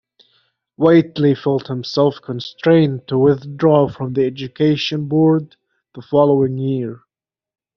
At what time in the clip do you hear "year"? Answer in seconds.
6.57-7.01